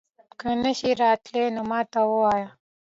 [0.39, 2.47] که نه شې راتلی نو ما ته ووايه